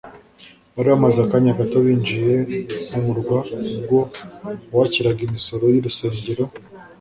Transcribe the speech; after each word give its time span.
Bari 0.73 0.87
bamaze 0.93 1.17
akanya 1.21 1.57
gato 1.59 1.77
binjiye 1.85 2.33
mu 2.91 2.99
murwa 3.05 3.37
ubwo 3.75 3.99
uwakiraga 4.71 5.21
imisoro 5.27 5.63
y'urusengero 5.73 6.43